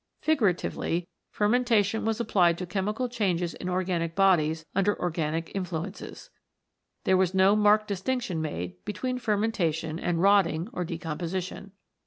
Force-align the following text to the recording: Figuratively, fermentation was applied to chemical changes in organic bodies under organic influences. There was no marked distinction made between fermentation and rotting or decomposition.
Figuratively, 0.23 1.07
fermentation 1.29 2.05
was 2.05 2.19
applied 2.19 2.57
to 2.57 2.65
chemical 2.65 3.07
changes 3.07 3.53
in 3.53 3.69
organic 3.69 4.15
bodies 4.15 4.65
under 4.73 4.99
organic 4.99 5.51
influences. 5.55 6.31
There 7.03 7.17
was 7.17 7.35
no 7.35 7.55
marked 7.55 7.89
distinction 7.89 8.41
made 8.41 8.83
between 8.83 9.19
fermentation 9.19 9.99
and 9.99 10.19
rotting 10.19 10.69
or 10.73 10.83
decomposition. 10.85 11.73